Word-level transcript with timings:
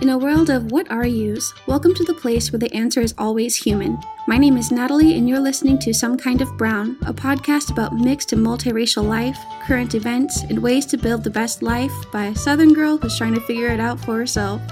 In 0.00 0.08
a 0.08 0.16
world 0.16 0.48
of 0.48 0.72
what 0.72 0.90
are 0.90 1.04
yous, 1.04 1.52
welcome 1.66 1.92
to 1.92 2.04
the 2.04 2.14
place 2.14 2.50
where 2.50 2.58
the 2.58 2.72
answer 2.74 3.02
is 3.02 3.14
always 3.18 3.54
human. 3.54 3.98
My 4.26 4.38
name 4.38 4.56
is 4.56 4.72
Natalie, 4.72 5.18
and 5.18 5.28
you're 5.28 5.38
listening 5.38 5.78
to 5.80 5.92
Some 5.92 6.16
Kind 6.16 6.40
of 6.40 6.56
Brown, 6.56 6.96
a 7.04 7.12
podcast 7.12 7.70
about 7.70 7.94
mixed 7.94 8.32
and 8.32 8.44
multiracial 8.44 9.06
life, 9.06 9.38
current 9.66 9.94
events, 9.94 10.40
and 10.44 10.62
ways 10.62 10.86
to 10.86 10.96
build 10.96 11.22
the 11.22 11.28
best 11.28 11.62
life 11.62 11.92
by 12.10 12.28
a 12.28 12.34
Southern 12.34 12.72
girl 12.72 12.96
who's 12.96 13.18
trying 13.18 13.34
to 13.34 13.42
figure 13.42 13.68
it 13.68 13.78
out 13.78 14.00
for 14.00 14.16
herself. 14.16 14.62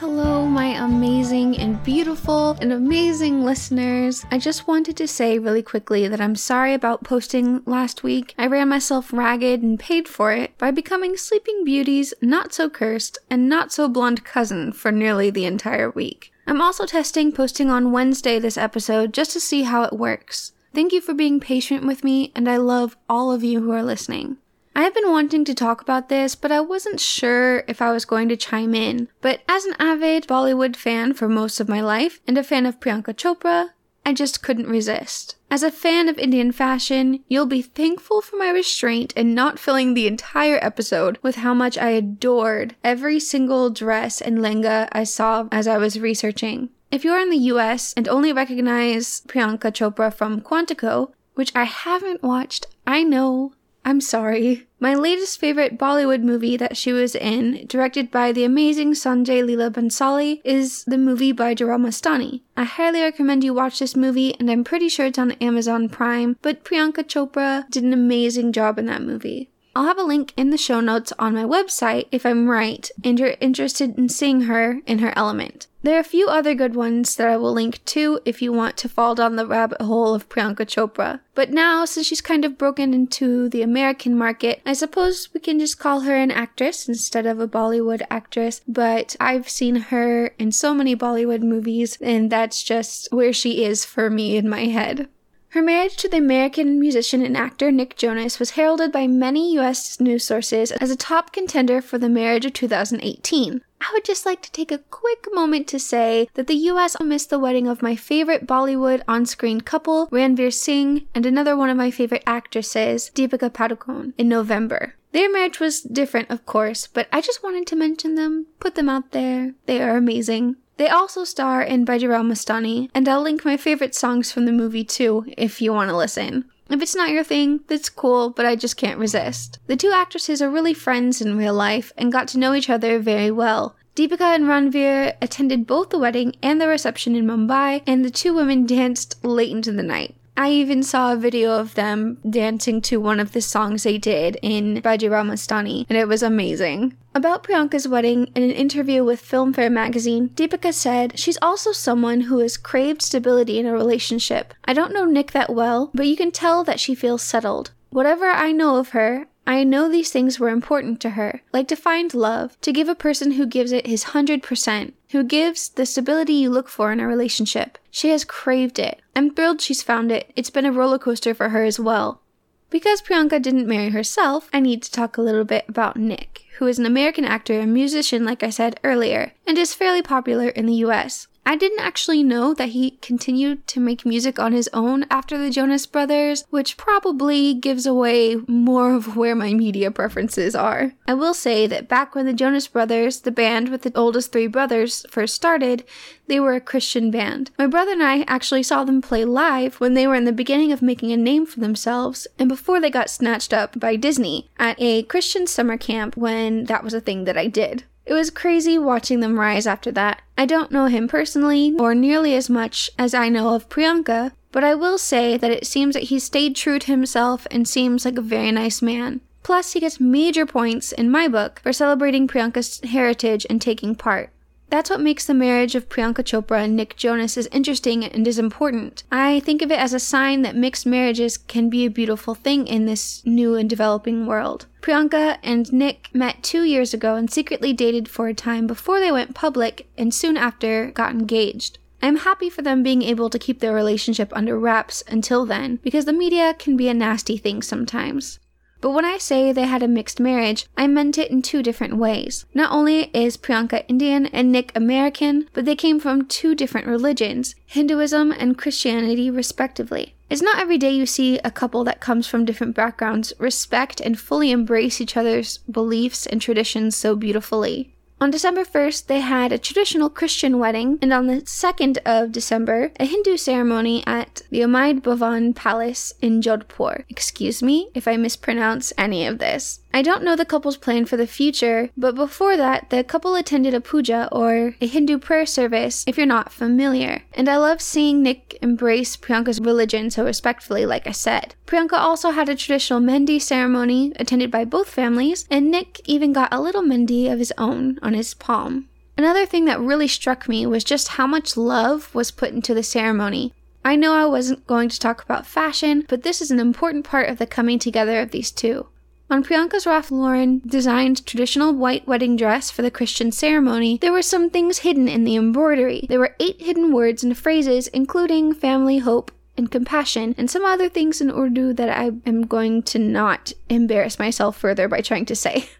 Hello, 0.00 0.46
my 0.46 0.84
amazing 0.84 1.58
and 1.58 1.82
beautiful 1.82 2.56
and 2.60 2.72
amazing 2.72 3.42
listeners. 3.42 4.24
I 4.30 4.38
just 4.38 4.68
wanted 4.68 4.96
to 4.96 5.08
say 5.08 5.40
really 5.40 5.60
quickly 5.60 6.06
that 6.06 6.20
I'm 6.20 6.36
sorry 6.36 6.72
about 6.72 7.02
posting 7.02 7.64
last 7.66 8.04
week. 8.04 8.32
I 8.38 8.46
ran 8.46 8.68
myself 8.68 9.12
ragged 9.12 9.60
and 9.60 9.76
paid 9.76 10.06
for 10.06 10.30
it 10.30 10.56
by 10.56 10.70
becoming 10.70 11.16
Sleeping 11.16 11.64
Beauty's 11.64 12.14
not 12.22 12.52
so 12.54 12.70
cursed 12.70 13.18
and 13.28 13.48
not 13.48 13.72
so 13.72 13.88
blonde 13.88 14.24
cousin 14.24 14.72
for 14.72 14.92
nearly 14.92 15.30
the 15.30 15.46
entire 15.46 15.90
week. 15.90 16.32
I'm 16.46 16.62
also 16.62 16.86
testing 16.86 17.32
posting 17.32 17.68
on 17.68 17.90
Wednesday 17.90 18.38
this 18.38 18.56
episode 18.56 19.12
just 19.12 19.32
to 19.32 19.40
see 19.40 19.64
how 19.64 19.82
it 19.82 19.94
works. 19.94 20.52
Thank 20.72 20.92
you 20.92 21.00
for 21.00 21.12
being 21.12 21.40
patient 21.40 21.84
with 21.84 22.04
me, 22.04 22.30
and 22.36 22.48
I 22.48 22.58
love 22.58 22.96
all 23.08 23.32
of 23.32 23.42
you 23.42 23.62
who 23.62 23.72
are 23.72 23.82
listening. 23.82 24.36
I 24.78 24.82
have 24.82 24.94
been 24.94 25.10
wanting 25.10 25.44
to 25.46 25.56
talk 25.56 25.80
about 25.80 26.08
this, 26.08 26.36
but 26.36 26.52
I 26.52 26.60
wasn't 26.60 27.00
sure 27.00 27.64
if 27.66 27.82
I 27.82 27.90
was 27.90 28.04
going 28.04 28.28
to 28.28 28.36
chime 28.36 28.76
in. 28.76 29.08
But 29.20 29.40
as 29.48 29.64
an 29.64 29.74
avid 29.80 30.28
Bollywood 30.28 30.76
fan 30.76 31.14
for 31.14 31.28
most 31.28 31.58
of 31.58 31.68
my 31.68 31.80
life 31.80 32.20
and 32.28 32.38
a 32.38 32.44
fan 32.44 32.64
of 32.64 32.78
Priyanka 32.78 33.12
Chopra, 33.16 33.70
I 34.06 34.12
just 34.12 34.40
couldn't 34.40 34.68
resist. 34.68 35.34
As 35.50 35.64
a 35.64 35.72
fan 35.72 36.08
of 36.08 36.16
Indian 36.16 36.52
fashion, 36.52 37.24
you'll 37.26 37.44
be 37.44 37.60
thankful 37.60 38.22
for 38.22 38.36
my 38.36 38.50
restraint 38.50 39.12
in 39.14 39.34
not 39.34 39.58
filling 39.58 39.94
the 39.94 40.06
entire 40.06 40.60
episode 40.62 41.18
with 41.22 41.34
how 41.34 41.54
much 41.54 41.76
I 41.76 41.88
adored 41.88 42.76
every 42.84 43.18
single 43.18 43.70
dress 43.70 44.20
and 44.20 44.38
lenga 44.38 44.88
I 44.92 45.02
saw 45.02 45.48
as 45.50 45.66
I 45.66 45.78
was 45.78 45.98
researching. 45.98 46.68
If 46.92 47.02
you're 47.02 47.18
in 47.18 47.30
the 47.30 47.50
US 47.52 47.94
and 47.94 48.06
only 48.06 48.32
recognize 48.32 49.22
Priyanka 49.26 49.72
Chopra 49.72 50.14
from 50.14 50.40
Quantico, 50.40 51.10
which 51.34 51.50
I 51.56 51.64
haven't 51.64 52.22
watched, 52.22 52.66
I 52.86 53.02
know, 53.02 53.54
I'm 53.84 54.00
sorry. 54.00 54.67
My 54.80 54.94
latest 54.94 55.40
favorite 55.40 55.76
Bollywood 55.76 56.22
movie 56.22 56.56
that 56.56 56.76
she 56.76 56.92
was 56.92 57.16
in, 57.16 57.66
directed 57.66 58.12
by 58.12 58.30
the 58.30 58.44
amazing 58.44 58.92
Sanjay 58.92 59.42
Leela 59.42 59.70
Bhansali, 59.70 60.40
is 60.44 60.84
the 60.84 60.96
movie 60.96 61.32
Bajirao 61.32 61.80
Mastani. 61.80 62.42
I 62.56 62.64
highly 62.64 63.00
recommend 63.00 63.42
you 63.42 63.52
watch 63.52 63.80
this 63.80 63.96
movie, 63.96 64.36
and 64.38 64.48
I'm 64.48 64.62
pretty 64.62 64.88
sure 64.88 65.06
it's 65.06 65.18
on 65.18 65.32
Amazon 65.32 65.88
Prime, 65.88 66.36
but 66.42 66.62
Priyanka 66.62 67.04
Chopra 67.04 67.68
did 67.70 67.82
an 67.82 67.92
amazing 67.92 68.52
job 68.52 68.78
in 68.78 68.86
that 68.86 69.02
movie. 69.02 69.50
I'll 69.78 69.84
have 69.84 69.98
a 69.98 70.02
link 70.02 70.32
in 70.36 70.50
the 70.50 70.58
show 70.58 70.80
notes 70.80 71.12
on 71.20 71.34
my 71.34 71.44
website 71.44 72.08
if 72.10 72.26
I'm 72.26 72.50
right 72.50 72.90
and 73.04 73.16
you're 73.16 73.36
interested 73.40 73.96
in 73.96 74.08
seeing 74.08 74.40
her 74.42 74.80
in 74.86 74.98
her 74.98 75.12
element. 75.14 75.67
There 75.80 75.96
are 75.96 76.00
a 76.00 76.04
few 76.04 76.26
other 76.26 76.56
good 76.56 76.74
ones 76.74 77.14
that 77.16 77.28
I 77.28 77.36
will 77.36 77.52
link 77.52 77.84
to 77.86 78.20
if 78.24 78.42
you 78.42 78.52
want 78.52 78.76
to 78.78 78.88
fall 78.88 79.14
down 79.14 79.36
the 79.36 79.46
rabbit 79.46 79.80
hole 79.80 80.12
of 80.12 80.28
Priyanka 80.28 80.66
Chopra. 80.66 81.20
But 81.36 81.50
now, 81.50 81.84
since 81.84 82.08
she's 82.08 82.20
kind 82.20 82.44
of 82.44 82.58
broken 82.58 82.92
into 82.92 83.48
the 83.48 83.62
American 83.62 84.18
market, 84.18 84.60
I 84.66 84.72
suppose 84.72 85.28
we 85.32 85.38
can 85.38 85.60
just 85.60 85.78
call 85.78 86.00
her 86.00 86.16
an 86.16 86.32
actress 86.32 86.88
instead 86.88 87.26
of 87.26 87.38
a 87.38 87.46
Bollywood 87.46 88.02
actress. 88.10 88.60
But 88.66 89.14
I've 89.20 89.48
seen 89.48 89.76
her 89.76 90.32
in 90.38 90.50
so 90.50 90.74
many 90.74 90.96
Bollywood 90.96 91.42
movies, 91.42 91.96
and 92.00 92.28
that's 92.28 92.64
just 92.64 93.12
where 93.12 93.32
she 93.32 93.64
is 93.64 93.84
for 93.84 94.10
me 94.10 94.36
in 94.36 94.48
my 94.48 94.64
head. 94.64 95.08
Her 95.52 95.62
marriage 95.62 95.96
to 95.98 96.08
the 96.08 96.18
American 96.18 96.78
musician 96.78 97.24
and 97.24 97.34
actor 97.34 97.72
Nick 97.72 97.96
Jonas 97.96 98.38
was 98.38 98.50
heralded 98.50 98.92
by 98.92 99.06
many 99.06 99.56
US 99.56 99.98
news 99.98 100.22
sources 100.22 100.72
as 100.72 100.90
a 100.90 100.96
top 100.96 101.32
contender 101.32 101.80
for 101.80 101.96
the 101.96 102.10
marriage 102.10 102.44
of 102.44 102.52
2018. 102.52 103.62
I 103.80 103.90
would 103.94 104.04
just 104.04 104.26
like 104.26 104.42
to 104.42 104.52
take 104.52 104.70
a 104.70 104.84
quick 104.90 105.26
moment 105.32 105.66
to 105.68 105.78
say 105.78 106.28
that 106.34 106.48
the 106.48 106.68
US 106.70 107.00
missed 107.00 107.30
the 107.30 107.38
wedding 107.38 107.66
of 107.66 107.80
my 107.80 107.96
favorite 107.96 108.46
Bollywood 108.46 109.00
on 109.08 109.24
screen 109.24 109.62
couple, 109.62 110.08
Ranveer 110.08 110.52
Singh, 110.52 111.06
and 111.14 111.24
another 111.24 111.56
one 111.56 111.70
of 111.70 111.78
my 111.78 111.90
favorite 111.90 112.24
actresses, 112.26 113.10
Deepika 113.14 113.48
Padukone, 113.48 114.12
in 114.18 114.28
November. 114.28 114.96
Their 115.12 115.32
marriage 115.32 115.58
was 115.58 115.80
different, 115.80 116.30
of 116.30 116.44
course, 116.44 116.86
but 116.86 117.08
I 117.12 117.20
just 117.20 117.42
wanted 117.42 117.66
to 117.68 117.76
mention 117.76 118.14
them, 118.14 118.46
put 118.60 118.74
them 118.74 118.88
out 118.88 119.12
there. 119.12 119.54
They 119.66 119.80
are 119.82 119.96
amazing. 119.96 120.56
They 120.76 120.88
also 120.88 121.24
star 121.24 121.62
in 121.62 121.84
Bajirao 121.84 122.24
Mastani, 122.24 122.88
and 122.94 123.08
I'll 123.08 123.22
link 123.22 123.44
my 123.44 123.56
favorite 123.56 123.94
songs 123.94 124.30
from 124.30 124.44
the 124.44 124.52
movie 124.52 124.84
too, 124.84 125.24
if 125.36 125.60
you 125.60 125.72
want 125.72 125.90
to 125.90 125.96
listen. 125.96 126.44
If 126.70 126.82
it's 126.82 126.94
not 126.94 127.10
your 127.10 127.24
thing, 127.24 127.60
that's 127.66 127.88
cool, 127.88 128.30
but 128.30 128.44
I 128.44 128.54
just 128.54 128.76
can't 128.76 128.98
resist. 128.98 129.58
The 129.66 129.76
two 129.76 129.90
actresses 129.92 130.42
are 130.42 130.50
really 130.50 130.74
friends 130.74 131.20
in 131.20 131.38
real 131.38 131.54
life 131.54 131.92
and 131.96 132.12
got 132.12 132.28
to 132.28 132.38
know 132.38 132.54
each 132.54 132.68
other 132.68 132.98
very 132.98 133.30
well. 133.30 133.74
Deepika 133.96 134.20
and 134.20 134.44
Ranveer 134.44 135.16
attended 135.20 135.66
both 135.66 135.90
the 135.90 135.98
wedding 135.98 136.36
and 136.42 136.60
the 136.60 136.68
reception 136.68 137.16
in 137.16 137.26
Mumbai, 137.26 137.82
and 137.86 138.04
the 138.04 138.10
two 138.10 138.34
women 138.34 138.66
danced 138.66 139.24
late 139.24 139.50
into 139.50 139.72
the 139.72 139.82
night. 139.82 140.14
I 140.38 140.50
even 140.50 140.84
saw 140.84 141.12
a 141.12 141.16
video 141.16 141.58
of 141.58 141.74
them 141.74 142.18
dancing 142.30 142.80
to 142.82 142.98
one 142.98 143.18
of 143.18 143.32
the 143.32 143.40
songs 143.40 143.82
they 143.82 143.98
did 143.98 144.38
in 144.40 144.80
Bajirao 144.80 145.26
Mastani, 145.26 145.84
and 145.88 145.98
it 145.98 146.06
was 146.06 146.22
amazing. 146.22 146.96
About 147.12 147.42
Priyanka's 147.42 147.88
wedding, 147.88 148.30
in 148.36 148.44
an 148.44 148.52
interview 148.52 149.02
with 149.02 149.20
Filmfare 149.20 149.72
magazine, 149.72 150.28
Deepika 150.28 150.72
said, 150.72 151.18
She's 151.18 151.38
also 151.42 151.72
someone 151.72 152.20
who 152.20 152.38
has 152.38 152.56
craved 152.56 153.02
stability 153.02 153.58
in 153.58 153.66
a 153.66 153.72
relationship. 153.72 154.54
I 154.64 154.74
don't 154.74 154.92
know 154.92 155.04
Nick 155.04 155.32
that 155.32 155.52
well, 155.52 155.90
but 155.92 156.06
you 156.06 156.16
can 156.16 156.30
tell 156.30 156.62
that 156.62 156.78
she 156.78 156.94
feels 156.94 157.22
settled. 157.22 157.72
Whatever 157.90 158.26
I 158.26 158.52
know 158.52 158.76
of 158.76 158.90
her, 158.90 159.26
I 159.48 159.64
know 159.64 159.88
these 159.88 160.10
things 160.10 160.38
were 160.38 160.50
important 160.50 161.00
to 161.00 161.10
her, 161.10 161.40
like 161.54 161.68
to 161.68 161.74
find 161.74 162.12
love, 162.12 162.60
to 162.60 162.70
give 162.70 162.86
a 162.86 162.94
person 162.94 163.32
who 163.32 163.46
gives 163.46 163.72
it 163.72 163.86
his 163.86 164.04
100%, 164.04 164.92
who 165.12 165.24
gives 165.24 165.70
the 165.70 165.86
stability 165.86 166.34
you 166.34 166.50
look 166.50 166.68
for 166.68 166.92
in 166.92 167.00
a 167.00 167.08
relationship. 167.08 167.78
She 167.90 168.10
has 168.10 168.26
craved 168.26 168.78
it. 168.78 169.00
I'm 169.16 169.30
thrilled 169.30 169.62
she's 169.62 169.82
found 169.82 170.12
it. 170.12 170.30
It's 170.36 170.50
been 170.50 170.66
a 170.66 170.70
roller 170.70 170.98
coaster 170.98 171.32
for 171.32 171.48
her 171.48 171.64
as 171.64 171.80
well. 171.80 172.20
Because 172.68 173.00
Priyanka 173.00 173.40
didn't 173.40 173.66
marry 173.66 173.88
herself, 173.88 174.50
I 174.52 174.60
need 174.60 174.82
to 174.82 174.92
talk 174.92 175.16
a 175.16 175.22
little 175.22 175.44
bit 175.44 175.64
about 175.66 175.96
Nick, 175.96 176.42
who 176.58 176.66
is 176.66 176.78
an 176.78 176.84
American 176.84 177.24
actor 177.24 177.58
and 177.58 177.72
musician, 177.72 178.26
like 178.26 178.42
I 178.42 178.50
said 178.50 178.78
earlier, 178.84 179.32
and 179.46 179.56
is 179.56 179.72
fairly 179.72 180.02
popular 180.02 180.50
in 180.50 180.66
the 180.66 180.84
US. 180.84 181.26
I 181.48 181.56
didn't 181.56 181.80
actually 181.80 182.22
know 182.22 182.52
that 182.52 182.68
he 182.68 182.98
continued 183.00 183.66
to 183.68 183.80
make 183.80 184.04
music 184.04 184.38
on 184.38 184.52
his 184.52 184.68
own 184.74 185.06
after 185.10 185.38
the 185.38 185.48
Jonas 185.48 185.86
Brothers, 185.86 186.44
which 186.50 186.76
probably 186.76 187.54
gives 187.54 187.86
away 187.86 188.36
more 188.46 188.94
of 188.94 189.16
where 189.16 189.34
my 189.34 189.54
media 189.54 189.90
preferences 189.90 190.54
are. 190.54 190.92
I 191.06 191.14
will 191.14 191.32
say 191.32 191.66
that 191.66 191.88
back 191.88 192.14
when 192.14 192.26
the 192.26 192.34
Jonas 192.34 192.68
Brothers, 192.68 193.20
the 193.20 193.30
band 193.30 193.70
with 193.70 193.80
the 193.80 193.96
oldest 193.96 194.30
three 194.30 194.46
brothers, 194.46 195.06
first 195.08 195.34
started, 195.34 195.84
they 196.26 196.38
were 196.38 196.54
a 196.54 196.60
Christian 196.60 197.10
band. 197.10 197.50
My 197.58 197.66
brother 197.66 197.92
and 197.92 198.02
I 198.02 198.26
actually 198.28 198.62
saw 198.62 198.84
them 198.84 199.00
play 199.00 199.24
live 199.24 199.76
when 199.76 199.94
they 199.94 200.06
were 200.06 200.16
in 200.16 200.26
the 200.26 200.32
beginning 200.32 200.70
of 200.70 200.82
making 200.82 201.12
a 201.12 201.16
name 201.16 201.46
for 201.46 201.60
themselves 201.60 202.26
and 202.38 202.50
before 202.50 202.78
they 202.78 202.90
got 202.90 203.08
snatched 203.08 203.54
up 203.54 203.80
by 203.80 203.96
Disney 203.96 204.50
at 204.58 204.76
a 204.78 205.02
Christian 205.04 205.46
summer 205.46 205.78
camp 205.78 206.14
when 206.14 206.64
that 206.64 206.84
was 206.84 206.92
a 206.92 207.00
thing 207.00 207.24
that 207.24 207.38
I 207.38 207.46
did. 207.46 207.84
It 208.08 208.14
was 208.14 208.30
crazy 208.30 208.78
watching 208.78 209.20
them 209.20 209.38
rise 209.38 209.66
after 209.66 209.92
that. 209.92 210.22
I 210.38 210.46
don't 210.46 210.72
know 210.72 210.86
him 210.86 211.08
personally, 211.08 211.74
or 211.78 211.94
nearly 211.94 212.34
as 212.34 212.48
much 212.48 212.90
as 212.98 213.12
I 213.12 213.28
know 213.28 213.54
of 213.54 213.68
Priyanka, 213.68 214.32
but 214.50 214.64
I 214.64 214.74
will 214.74 214.96
say 214.96 215.36
that 215.36 215.50
it 215.50 215.66
seems 215.66 215.92
that 215.92 216.04
he 216.04 216.18
stayed 216.18 216.56
true 216.56 216.78
to 216.78 216.86
himself 216.86 217.46
and 217.50 217.68
seems 217.68 218.06
like 218.06 218.16
a 218.16 218.22
very 218.22 218.50
nice 218.50 218.80
man. 218.80 219.20
Plus, 219.42 219.74
he 219.74 219.80
gets 219.80 220.00
major 220.00 220.46
points 220.46 220.90
in 220.90 221.10
my 221.10 221.28
book 221.28 221.60
for 221.62 221.70
celebrating 221.70 222.26
Priyanka's 222.26 222.80
heritage 222.80 223.44
and 223.50 223.60
taking 223.60 223.94
part. 223.94 224.30
That's 224.70 224.90
what 224.90 225.00
makes 225.00 225.24
the 225.24 225.34
marriage 225.34 225.74
of 225.74 225.88
Priyanka 225.88 226.22
Chopra 226.22 226.62
and 226.62 226.76
Nick 226.76 226.96
Jonas 226.96 227.38
is 227.38 227.48
interesting 227.52 228.04
and 228.04 228.26
is 228.26 228.38
important. 228.38 229.02
I 229.10 229.40
think 229.40 229.62
of 229.62 229.70
it 229.70 229.78
as 229.78 229.94
a 229.94 229.98
sign 229.98 230.42
that 230.42 230.56
mixed 230.56 230.84
marriages 230.84 231.38
can 231.38 231.70
be 231.70 231.86
a 231.86 231.90
beautiful 231.90 232.34
thing 232.34 232.66
in 232.66 232.84
this 232.84 233.24
new 233.24 233.54
and 233.54 233.68
developing 233.68 234.26
world. 234.26 234.66
Priyanka 234.82 235.38
and 235.42 235.72
Nick 235.72 236.10
met 236.12 236.42
two 236.42 236.64
years 236.64 236.92
ago 236.92 237.14
and 237.14 237.30
secretly 237.30 237.72
dated 237.72 238.08
for 238.08 238.28
a 238.28 238.34
time 238.34 238.66
before 238.66 239.00
they 239.00 239.10
went 239.10 239.34
public 239.34 239.88
and 239.96 240.12
soon 240.12 240.36
after 240.36 240.90
got 240.90 241.12
engaged. 241.12 241.78
I'm 242.00 242.18
happy 242.18 242.48
for 242.48 242.62
them 242.62 242.82
being 242.82 243.02
able 243.02 243.28
to 243.30 243.38
keep 243.38 243.60
their 243.60 243.74
relationship 243.74 244.32
under 244.36 244.58
wraps 244.58 245.02
until 245.08 245.44
then, 245.44 245.80
because 245.82 246.04
the 246.04 246.12
media 246.12 246.54
can 246.54 246.76
be 246.76 246.88
a 246.88 246.94
nasty 246.94 247.36
thing 247.36 247.60
sometimes. 247.60 248.38
But 248.80 248.90
when 248.90 249.04
I 249.04 249.18
say 249.18 249.50
they 249.52 249.66
had 249.66 249.82
a 249.82 249.88
mixed 249.88 250.20
marriage, 250.20 250.66
I 250.76 250.86
meant 250.86 251.18
it 251.18 251.30
in 251.30 251.42
two 251.42 251.62
different 251.62 251.96
ways. 251.96 252.46
Not 252.54 252.70
only 252.70 253.10
is 253.12 253.36
Priyanka 253.36 253.84
Indian 253.88 254.26
and 254.26 254.52
Nick 254.52 254.70
American, 254.76 255.48
but 255.52 255.64
they 255.64 255.74
came 255.74 255.98
from 255.98 256.26
two 256.26 256.54
different 256.54 256.86
religions, 256.86 257.56
Hinduism 257.66 258.30
and 258.32 258.56
Christianity, 258.56 259.30
respectively. 259.30 260.14
It's 260.30 260.42
not 260.42 260.58
every 260.58 260.78
day 260.78 260.90
you 260.90 261.06
see 261.06 261.38
a 261.38 261.50
couple 261.50 261.84
that 261.84 262.00
comes 262.00 262.26
from 262.26 262.44
different 262.44 262.76
backgrounds 262.76 263.32
respect 263.38 264.00
and 264.00 264.18
fully 264.18 264.50
embrace 264.50 265.00
each 265.00 265.16
other's 265.16 265.58
beliefs 265.58 266.26
and 266.26 266.40
traditions 266.40 266.96
so 266.96 267.16
beautifully. 267.16 267.94
On 268.20 268.32
December 268.32 268.64
1st, 268.64 269.06
they 269.06 269.20
had 269.20 269.52
a 269.52 269.58
traditional 269.58 270.10
Christian 270.10 270.58
wedding, 270.58 270.98
and 271.00 271.12
on 271.12 271.28
the 271.28 271.42
2nd 271.42 271.98
of 272.04 272.32
December, 272.32 272.90
a 272.98 273.04
Hindu 273.04 273.36
ceremony 273.36 274.02
at 274.08 274.42
the 274.50 274.60
Umaid 274.60 275.02
Bhawan 275.02 275.54
Palace 275.54 276.14
in 276.20 276.42
Jodhpur. 276.42 277.04
Excuse 277.08 277.62
me 277.62 277.90
if 277.94 278.08
I 278.08 278.16
mispronounce 278.16 278.92
any 278.98 279.24
of 279.24 279.38
this. 279.38 279.80
I 279.94 280.02
don't 280.02 280.22
know 280.22 280.36
the 280.36 280.44
couple's 280.44 280.76
plan 280.76 281.06
for 281.06 281.16
the 281.16 281.26
future, 281.26 281.90
but 281.96 282.14
before 282.14 282.56
that, 282.56 282.90
the 282.90 283.02
couple 283.02 283.34
attended 283.34 283.72
a 283.72 283.80
puja 283.80 284.28
or 284.30 284.74
a 284.80 284.86
Hindu 284.86 285.18
prayer 285.18 285.46
service, 285.46 286.04
if 286.06 286.16
you're 286.16 286.26
not 286.26 286.52
familiar. 286.52 287.22
And 287.32 287.48
I 287.48 287.56
love 287.56 287.80
seeing 287.80 288.22
Nick 288.22 288.58
embrace 288.60 289.16
Priyanka's 289.16 289.60
religion 289.60 290.10
so 290.10 290.24
respectfully, 290.24 290.84
like 290.84 291.06
I 291.06 291.12
said. 291.12 291.54
Priyanka 291.66 291.94
also 291.94 292.30
had 292.30 292.48
a 292.48 292.54
traditional 292.54 293.00
Mehndi 293.00 293.40
ceremony 293.40 294.12
attended 294.16 294.50
by 294.50 294.64
both 294.64 294.90
families, 294.90 295.46
and 295.50 295.70
Nick 295.70 296.00
even 296.04 296.32
got 296.32 296.52
a 296.52 296.60
little 296.60 296.82
Mehndi 296.82 297.32
of 297.32 297.38
his 297.38 297.52
own 297.56 297.98
on 298.08 298.14
his 298.14 298.32
palm. 298.32 298.88
Another 299.18 299.44
thing 299.44 299.66
that 299.66 299.80
really 299.80 300.08
struck 300.08 300.48
me 300.48 300.64
was 300.64 300.82
just 300.82 301.08
how 301.08 301.26
much 301.26 301.58
love 301.58 302.14
was 302.14 302.30
put 302.30 302.52
into 302.52 302.72
the 302.72 302.82
ceremony. 302.82 303.52
I 303.84 303.96
know 303.96 304.14
I 304.14 304.24
wasn't 304.24 304.66
going 304.66 304.88
to 304.88 304.98
talk 304.98 305.22
about 305.22 305.46
fashion, 305.46 306.06
but 306.08 306.22
this 306.22 306.40
is 306.40 306.50
an 306.50 306.58
important 306.58 307.04
part 307.04 307.28
of 307.28 307.36
the 307.36 307.46
coming 307.46 307.78
together 307.78 308.20
of 308.20 308.30
these 308.30 308.50
two. 308.50 308.86
On 309.30 309.44
Priyanka's 309.44 309.86
Ralph 309.86 310.10
Lauren 310.10 310.62
designed 310.66 311.26
traditional 311.26 311.74
white 311.74 312.08
wedding 312.08 312.34
dress 312.34 312.70
for 312.70 312.80
the 312.80 312.90
Christian 312.90 313.30
ceremony, 313.30 313.98
there 314.00 314.12
were 314.12 314.22
some 314.22 314.48
things 314.48 314.78
hidden 314.78 315.06
in 315.06 315.24
the 315.24 315.36
embroidery. 315.36 316.06
There 316.08 316.18
were 316.18 316.34
eight 316.40 316.62
hidden 316.62 316.94
words 316.94 317.22
and 317.22 317.36
phrases, 317.36 317.88
including 317.88 318.54
family, 318.54 318.98
hope, 318.98 319.30
and 319.54 319.70
compassion, 319.70 320.34
and 320.38 320.50
some 320.50 320.64
other 320.64 320.88
things 320.88 321.20
in 321.20 321.30
Urdu 321.30 321.74
that 321.74 321.90
I 321.90 322.12
am 322.24 322.46
going 322.46 322.82
to 322.84 322.98
not 322.98 323.52
embarrass 323.68 324.18
myself 324.18 324.56
further 324.56 324.88
by 324.88 325.02
trying 325.02 325.26
to 325.26 325.36
say. 325.36 325.68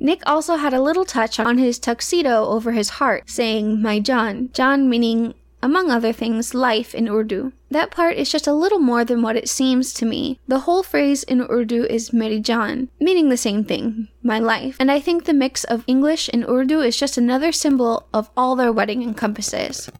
Nick 0.00 0.22
also 0.24 0.56
had 0.56 0.72
a 0.72 0.80
little 0.80 1.04
touch 1.04 1.38
on 1.38 1.58
his 1.58 1.78
tuxedo 1.78 2.46
over 2.46 2.72
his 2.72 2.96
heart, 2.98 3.28
saying, 3.28 3.82
My 3.82 4.00
Jaan. 4.00 4.48
Jaan 4.52 4.86
meaning, 4.86 5.34
among 5.62 5.90
other 5.90 6.10
things, 6.10 6.54
life 6.54 6.94
in 6.94 7.06
Urdu. 7.06 7.52
That 7.70 7.90
part 7.90 8.16
is 8.16 8.32
just 8.32 8.46
a 8.46 8.54
little 8.54 8.78
more 8.78 9.04
than 9.04 9.20
what 9.20 9.36
it 9.36 9.48
seems 9.48 9.92
to 9.94 10.06
me. 10.06 10.40
The 10.48 10.60
whole 10.60 10.82
phrase 10.82 11.22
in 11.24 11.42
Urdu 11.42 11.84
is 11.84 12.14
Meri 12.14 12.40
Jaan, 12.40 12.88
meaning 12.98 13.28
the 13.28 13.36
same 13.36 13.62
thing, 13.62 14.08
my 14.22 14.38
life. 14.38 14.76
And 14.80 14.90
I 14.90 15.00
think 15.00 15.24
the 15.24 15.34
mix 15.34 15.64
of 15.64 15.84
English 15.86 16.30
and 16.32 16.48
Urdu 16.48 16.80
is 16.80 16.96
just 16.96 17.18
another 17.18 17.52
symbol 17.52 18.08
of 18.14 18.30
all 18.38 18.56
their 18.56 18.72
wedding 18.72 19.02
encompasses. 19.02 19.90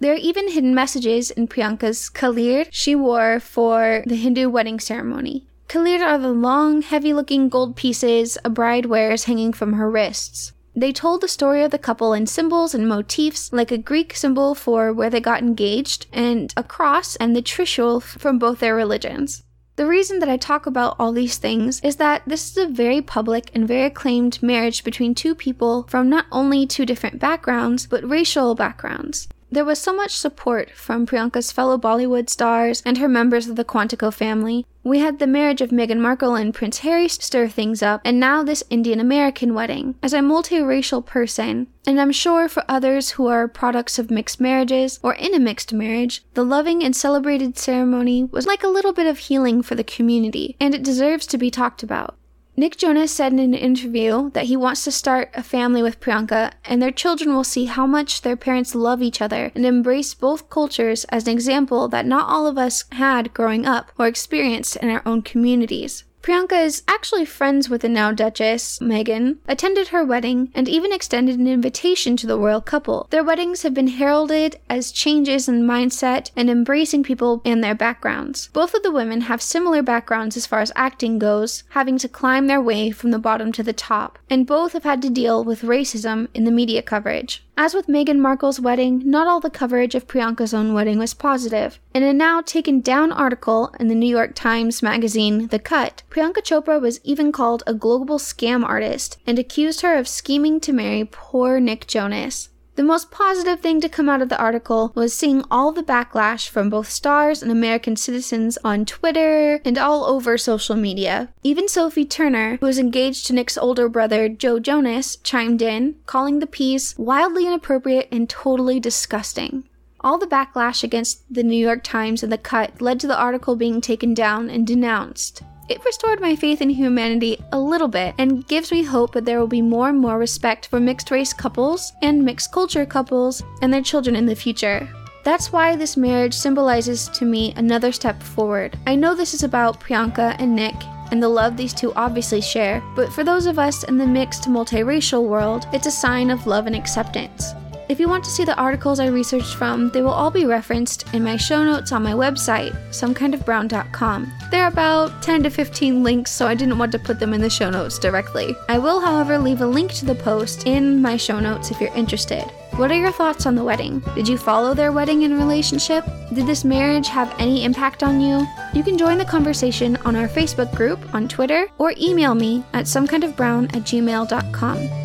There 0.00 0.12
are 0.12 0.16
even 0.16 0.52
hidden 0.52 0.72
messages 0.72 1.32
in 1.32 1.48
Priyanka's 1.48 2.08
kalir 2.08 2.68
she 2.70 2.94
wore 2.94 3.40
for 3.40 4.04
the 4.06 4.14
Hindu 4.14 4.48
wedding 4.48 4.78
ceremony. 4.78 5.47
Kalir 5.68 6.00
are 6.00 6.16
the 6.16 6.32
long, 6.32 6.80
heavy 6.80 7.12
looking 7.12 7.50
gold 7.50 7.76
pieces 7.76 8.38
a 8.42 8.48
bride 8.48 8.86
wears 8.86 9.24
hanging 9.24 9.52
from 9.52 9.74
her 9.74 9.90
wrists. 9.90 10.54
They 10.74 10.92
told 10.92 11.20
the 11.20 11.28
story 11.28 11.62
of 11.62 11.72
the 11.72 11.78
couple 11.78 12.14
in 12.14 12.26
symbols 12.26 12.74
and 12.74 12.88
motifs, 12.88 13.52
like 13.52 13.70
a 13.70 13.76
Greek 13.76 14.16
symbol 14.16 14.54
for 14.54 14.94
where 14.94 15.10
they 15.10 15.20
got 15.20 15.42
engaged, 15.42 16.06
and 16.10 16.54
a 16.56 16.62
cross 16.62 17.16
and 17.16 17.36
the 17.36 17.42
trishul 17.42 18.02
from 18.02 18.38
both 18.38 18.60
their 18.60 18.74
religions. 18.74 19.42
The 19.76 19.86
reason 19.86 20.20
that 20.20 20.28
I 20.30 20.38
talk 20.38 20.64
about 20.64 20.96
all 20.98 21.12
these 21.12 21.36
things 21.36 21.80
is 21.82 21.96
that 21.96 22.22
this 22.26 22.50
is 22.50 22.56
a 22.56 22.66
very 22.66 23.02
public 23.02 23.50
and 23.54 23.68
very 23.68 23.84
acclaimed 23.84 24.42
marriage 24.42 24.84
between 24.84 25.14
two 25.14 25.34
people 25.34 25.84
from 25.88 26.08
not 26.08 26.24
only 26.32 26.66
two 26.66 26.86
different 26.86 27.18
backgrounds, 27.18 27.86
but 27.86 28.08
racial 28.08 28.54
backgrounds. 28.54 29.28
There 29.50 29.64
was 29.64 29.78
so 29.78 29.94
much 29.94 30.16
support 30.16 30.72
from 30.72 31.06
Priyanka's 31.06 31.52
fellow 31.52 31.78
Bollywood 31.78 32.28
stars 32.28 32.82
and 32.84 32.98
her 32.98 33.08
members 33.08 33.48
of 33.48 33.56
the 33.56 33.64
Quantico 33.64 34.12
family. 34.12 34.66
We 34.84 34.98
had 34.98 35.18
the 35.18 35.26
marriage 35.26 35.62
of 35.62 35.70
Meghan 35.70 36.00
Markle 36.00 36.34
and 36.34 36.52
Prince 36.52 36.78
Harry 36.78 37.08
stir 37.08 37.48
things 37.48 37.82
up, 37.82 38.02
and 38.04 38.20
now 38.20 38.42
this 38.42 38.62
Indian 38.68 39.00
American 39.00 39.54
wedding. 39.54 39.94
As 40.02 40.12
a 40.12 40.18
multiracial 40.18 41.04
person, 41.04 41.66
and 41.86 41.98
I'm 41.98 42.12
sure 42.12 42.46
for 42.48 42.62
others 42.68 43.12
who 43.12 43.26
are 43.26 43.48
products 43.48 43.98
of 43.98 44.10
mixed 44.10 44.38
marriages 44.38 45.00
or 45.02 45.14
in 45.14 45.34
a 45.34 45.40
mixed 45.40 45.72
marriage, 45.72 46.22
the 46.34 46.44
loving 46.44 46.84
and 46.84 46.94
celebrated 46.94 47.56
ceremony 47.56 48.24
was 48.24 48.46
like 48.46 48.62
a 48.62 48.68
little 48.68 48.92
bit 48.92 49.06
of 49.06 49.18
healing 49.18 49.62
for 49.62 49.74
the 49.74 49.84
community, 49.84 50.56
and 50.60 50.74
it 50.74 50.82
deserves 50.82 51.26
to 51.26 51.38
be 51.38 51.50
talked 51.50 51.82
about. 51.82 52.16
Nick 52.58 52.76
Jonas 52.76 53.12
said 53.12 53.32
in 53.32 53.38
an 53.38 53.54
interview 53.54 54.30
that 54.32 54.46
he 54.46 54.56
wants 54.56 54.82
to 54.82 54.90
start 54.90 55.30
a 55.32 55.44
family 55.44 55.80
with 55.80 56.00
Priyanka, 56.00 56.50
and 56.64 56.82
their 56.82 56.90
children 56.90 57.32
will 57.32 57.44
see 57.44 57.66
how 57.66 57.86
much 57.86 58.22
their 58.22 58.34
parents 58.34 58.74
love 58.74 59.00
each 59.00 59.22
other 59.22 59.52
and 59.54 59.64
embrace 59.64 60.12
both 60.12 60.50
cultures 60.50 61.04
as 61.04 61.28
an 61.28 61.32
example 61.32 61.86
that 61.86 62.04
not 62.04 62.28
all 62.28 62.48
of 62.48 62.58
us 62.58 62.84
had 62.90 63.32
growing 63.32 63.64
up 63.64 63.92
or 63.96 64.08
experienced 64.08 64.74
in 64.74 64.90
our 64.90 65.02
own 65.06 65.22
communities. 65.22 66.02
Priyanka 66.28 66.62
is 66.62 66.82
actually 66.86 67.24
friends 67.24 67.70
with 67.70 67.80
the 67.80 67.88
now 67.88 68.12
Duchess, 68.12 68.80
Meghan, 68.80 69.38
attended 69.48 69.88
her 69.88 70.04
wedding, 70.04 70.50
and 70.54 70.68
even 70.68 70.92
extended 70.92 71.38
an 71.38 71.46
invitation 71.46 72.18
to 72.18 72.26
the 72.26 72.38
royal 72.38 72.60
couple. 72.60 73.06
Their 73.08 73.24
weddings 73.24 73.62
have 73.62 73.72
been 73.72 73.88
heralded 73.88 74.60
as 74.68 74.92
changes 74.92 75.48
in 75.48 75.62
mindset 75.62 76.30
and 76.36 76.50
embracing 76.50 77.02
people 77.02 77.40
and 77.46 77.64
their 77.64 77.74
backgrounds. 77.74 78.50
Both 78.52 78.74
of 78.74 78.82
the 78.82 78.92
women 78.92 79.22
have 79.22 79.40
similar 79.40 79.80
backgrounds 79.80 80.36
as 80.36 80.44
far 80.46 80.60
as 80.60 80.70
acting 80.76 81.18
goes, 81.18 81.64
having 81.70 81.96
to 81.96 82.10
climb 82.10 82.46
their 82.46 82.60
way 82.60 82.90
from 82.90 83.10
the 83.10 83.18
bottom 83.18 83.50
to 83.52 83.62
the 83.62 83.72
top, 83.72 84.18
and 84.28 84.46
both 84.46 84.74
have 84.74 84.84
had 84.84 85.00
to 85.00 85.08
deal 85.08 85.42
with 85.42 85.62
racism 85.62 86.28
in 86.34 86.44
the 86.44 86.50
media 86.50 86.82
coverage. 86.82 87.42
As 87.60 87.74
with 87.74 87.88
Meghan 87.88 88.20
Markle's 88.20 88.60
wedding, 88.60 89.02
not 89.04 89.26
all 89.26 89.40
the 89.40 89.50
coverage 89.50 89.96
of 89.96 90.06
Priyanka's 90.06 90.54
own 90.54 90.74
wedding 90.74 90.96
was 90.96 91.12
positive. 91.12 91.80
In 91.92 92.04
a 92.04 92.12
now 92.12 92.40
taken 92.40 92.80
down 92.80 93.10
article 93.10 93.74
in 93.80 93.88
the 93.88 93.96
New 93.96 94.06
York 94.06 94.36
Times 94.36 94.80
magazine, 94.80 95.48
The 95.48 95.58
Cut, 95.58 96.04
Priyanka 96.08 96.40
Chopra 96.40 96.80
was 96.80 97.00
even 97.02 97.32
called 97.32 97.64
a 97.66 97.74
global 97.74 98.20
scam 98.20 98.64
artist 98.64 99.18
and 99.26 99.40
accused 99.40 99.80
her 99.80 99.98
of 99.98 100.06
scheming 100.06 100.60
to 100.60 100.72
marry 100.72 101.04
poor 101.04 101.58
Nick 101.58 101.88
Jonas. 101.88 102.50
The 102.78 102.84
most 102.84 103.10
positive 103.10 103.58
thing 103.58 103.80
to 103.80 103.88
come 103.88 104.08
out 104.08 104.22
of 104.22 104.28
the 104.28 104.38
article 104.38 104.92
was 104.94 105.12
seeing 105.12 105.42
all 105.50 105.72
the 105.72 105.82
backlash 105.82 106.48
from 106.48 106.70
both 106.70 106.88
stars 106.88 107.42
and 107.42 107.50
American 107.50 107.96
citizens 107.96 108.56
on 108.62 108.84
Twitter 108.84 109.60
and 109.64 109.76
all 109.76 110.04
over 110.04 110.38
social 110.38 110.76
media. 110.76 111.30
Even 111.42 111.66
Sophie 111.66 112.04
Turner, 112.04 112.56
who 112.58 112.66
was 112.66 112.78
engaged 112.78 113.26
to 113.26 113.32
Nick's 113.32 113.58
older 113.58 113.88
brother 113.88 114.28
Joe 114.28 114.60
Jonas, 114.60 115.16
chimed 115.24 115.60
in, 115.60 115.96
calling 116.06 116.38
the 116.38 116.46
piece 116.46 116.96
wildly 116.96 117.48
inappropriate 117.48 118.06
and 118.12 118.30
totally 118.30 118.78
disgusting. 118.78 119.64
All 119.98 120.16
the 120.16 120.28
backlash 120.28 120.84
against 120.84 121.22
the 121.28 121.42
New 121.42 121.58
York 121.58 121.82
Times 121.82 122.22
and 122.22 122.30
The 122.30 122.38
Cut 122.38 122.80
led 122.80 123.00
to 123.00 123.08
the 123.08 123.18
article 123.18 123.56
being 123.56 123.80
taken 123.80 124.14
down 124.14 124.48
and 124.48 124.64
denounced. 124.64 125.42
It 125.68 125.84
restored 125.84 126.20
my 126.20 126.34
faith 126.34 126.62
in 126.62 126.70
humanity 126.70 127.38
a 127.52 127.58
little 127.58 127.88
bit 127.88 128.14
and 128.16 128.46
gives 128.46 128.72
me 128.72 128.82
hope 128.82 129.12
that 129.12 129.26
there 129.26 129.38
will 129.38 129.46
be 129.46 129.60
more 129.60 129.90
and 129.90 129.98
more 129.98 130.18
respect 130.18 130.66
for 130.66 130.80
mixed 130.80 131.10
race 131.10 131.34
couples 131.34 131.92
and 132.00 132.24
mixed 132.24 132.52
culture 132.52 132.86
couples 132.86 133.42
and 133.60 133.70
their 133.70 133.82
children 133.82 134.16
in 134.16 134.24
the 134.24 134.34
future. 134.34 134.88
That's 135.24 135.52
why 135.52 135.76
this 135.76 135.94
marriage 135.96 136.32
symbolizes 136.32 137.10
to 137.10 137.26
me 137.26 137.52
another 137.56 137.92
step 137.92 138.22
forward. 138.22 138.78
I 138.86 138.94
know 138.94 139.14
this 139.14 139.34
is 139.34 139.42
about 139.42 139.78
Priyanka 139.78 140.36
and 140.38 140.56
Nick 140.56 140.74
and 141.10 141.22
the 141.22 141.28
love 141.28 141.56
these 141.56 141.74
two 141.74 141.92
obviously 141.94 142.40
share, 142.40 142.82
but 142.96 143.12
for 143.12 143.22
those 143.22 143.44
of 143.44 143.58
us 143.58 143.84
in 143.84 143.98
the 143.98 144.06
mixed 144.06 144.44
multiracial 144.44 145.26
world, 145.26 145.66
it's 145.74 145.86
a 145.86 145.90
sign 145.90 146.30
of 146.30 146.46
love 146.46 146.66
and 146.66 146.76
acceptance. 146.76 147.52
If 147.88 147.98
you 147.98 148.06
want 148.06 148.22
to 148.24 148.30
see 148.30 148.44
the 148.44 148.56
articles 148.56 149.00
I 149.00 149.06
researched 149.06 149.54
from, 149.54 149.88
they 149.90 150.02
will 150.02 150.10
all 150.10 150.30
be 150.30 150.44
referenced 150.44 151.06
in 151.14 151.24
my 151.24 151.38
show 151.38 151.64
notes 151.64 151.90
on 151.90 152.02
my 152.02 152.12
website, 152.12 152.72
somekindofbrown.com. 152.90 154.32
There 154.50 154.62
are 154.62 154.68
about 154.68 155.22
10 155.22 155.44
to 155.44 155.50
15 155.50 156.02
links, 156.02 156.30
so 156.30 156.46
I 156.46 156.54
didn't 156.54 156.76
want 156.76 156.92
to 156.92 156.98
put 156.98 157.18
them 157.18 157.32
in 157.32 157.40
the 157.40 157.48
show 157.48 157.70
notes 157.70 157.98
directly. 157.98 158.54
I 158.68 158.76
will, 158.76 159.00
however, 159.00 159.38
leave 159.38 159.62
a 159.62 159.66
link 159.66 159.92
to 159.94 160.04
the 160.04 160.14
post 160.14 160.66
in 160.66 161.00
my 161.00 161.16
show 161.16 161.40
notes 161.40 161.70
if 161.70 161.80
you're 161.80 161.94
interested. 161.94 162.44
What 162.76 162.92
are 162.92 162.98
your 162.98 163.10
thoughts 163.10 163.46
on 163.46 163.54
the 163.54 163.64
wedding? 163.64 164.00
Did 164.14 164.28
you 164.28 164.36
follow 164.36 164.74
their 164.74 164.92
wedding 164.92 165.24
and 165.24 165.36
relationship? 165.36 166.04
Did 166.32 166.46
this 166.46 166.64
marriage 166.64 167.08
have 167.08 167.34
any 167.38 167.64
impact 167.64 168.02
on 168.02 168.20
you? 168.20 168.46
You 168.74 168.84
can 168.84 168.98
join 168.98 169.18
the 169.18 169.24
conversation 169.24 169.96
on 170.04 170.14
our 170.14 170.28
Facebook 170.28 170.72
group, 170.76 171.14
on 171.14 171.26
Twitter, 171.26 171.68
or 171.78 171.94
email 171.98 172.34
me 172.34 172.62
at 172.74 172.84
somekindofbrown 172.84 173.74
at 173.74 173.82
gmail.com. 173.82 174.97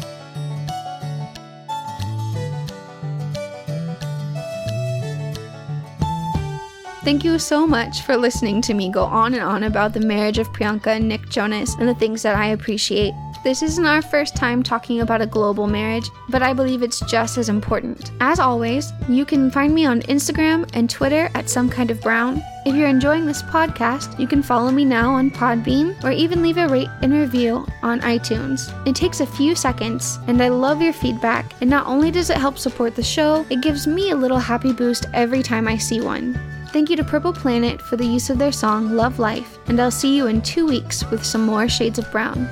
Thank 7.04 7.26
you 7.26 7.38
so 7.38 7.68
much 7.68 8.04
for 8.04 8.16
listening 8.16 8.62
to 8.62 8.74
me 8.74 8.90
go 8.90 9.04
on 9.04 9.34
and 9.34 9.44
on 9.44 9.64
about 9.64 9.92
the 9.92 10.00
marriage 10.00 10.38
of 10.38 10.54
Priyanka 10.54 10.88
and 10.88 11.10
Nick 11.10 11.28
Jonas 11.28 11.76
and 11.76 11.86
the 11.86 11.96
things 11.96 12.22
that 12.22 12.38
I 12.38 12.48
appreciate. 12.48 13.14
This 13.44 13.62
isn't 13.62 13.86
our 13.86 14.02
first 14.02 14.38
time 14.38 14.64
talking 14.64 15.02
about 15.02 15.22
a 15.22 15.26
global 15.26 15.68
marriage, 15.68 16.10
but 16.30 16.42
I 16.42 16.54
believe 16.54 16.82
it's 16.82 17.02
just 17.02 17.38
as 17.38 17.50
important. 17.50 18.14
As 18.22 18.40
always, 18.40 18.94
you 19.10 19.26
can 19.26 19.52
find 19.52 19.76
me 19.76 19.86
on 19.86 20.02
Instagram 20.04 20.70
and 20.74 20.90
Twitter 20.90 21.30
at 21.36 21.50
Some 21.50 21.70
Kind 21.70 21.92
of 21.92 22.00
Brown. 22.00 22.42
If 22.66 22.74
you're 22.74 22.88
enjoying 22.88 23.26
this 23.26 23.44
podcast, 23.44 24.18
you 24.18 24.26
can 24.26 24.42
follow 24.42 24.72
me 24.72 24.86
now 24.86 25.14
on 25.14 25.30
Podbean 25.30 26.02
or 26.06 26.12
even 26.12 26.42
leave 26.42 26.58
a 26.58 26.70
rate 26.70 26.88
and 27.02 27.12
review 27.12 27.68
on 27.82 28.00
iTunes. 28.00 28.72
It 28.88 28.96
takes 28.96 29.20
a 29.20 29.26
few 29.26 29.56
seconds, 29.56 30.20
and 30.28 30.42
I 30.42 30.48
love 30.48 30.82
your 30.82 30.94
feedback. 30.94 31.54
And 31.60 31.70
not 31.70 31.86
only 31.86 32.12
does 32.12 32.30
it 32.30 32.38
help 32.38 32.58
support 32.58 32.96
the 32.96 33.04
show, 33.04 33.46
it 33.50 33.60
gives 33.60 33.88
me 33.88 34.12
a 34.12 34.16
little 34.16 34.40
happy 34.40 34.72
boost 34.72 35.08
every 35.14 35.44
time 35.44 35.68
I 35.68 35.76
see 35.76 36.00
one. 36.00 36.40
Thank 36.74 36.90
you 36.90 36.96
to 36.96 37.04
Purple 37.04 37.34
Planet 37.34 37.80
for 37.80 37.98
the 37.98 38.06
use 38.06 38.32
of 38.32 38.40
their 38.40 38.52
song 38.52 38.96
Love 38.96 39.20
Life, 39.20 39.60
and 39.68 39.80
I'll 39.80 39.92
see 39.92 40.18
you 40.18 40.26
in 40.26 40.42
two 40.42 40.66
weeks 40.66 41.08
with 41.12 41.24
some 41.24 41.46
more 41.46 41.70
Shades 41.70 42.00
of 42.00 42.12
Brown. 42.12 42.50